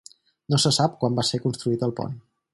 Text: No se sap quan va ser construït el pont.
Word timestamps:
No 0.53 0.59
se 0.63 0.71
sap 0.77 0.95
quan 1.03 1.19
va 1.21 1.27
ser 1.29 1.43
construït 1.45 1.87
el 1.91 1.95
pont. 2.03 2.19